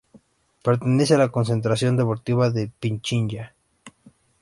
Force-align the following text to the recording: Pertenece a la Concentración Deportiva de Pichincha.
Pertenece 0.63 1.13
a 1.13 1.19
la 1.19 1.29
Concentración 1.29 1.95
Deportiva 1.95 2.49
de 2.49 2.71
Pichincha. 2.79 3.53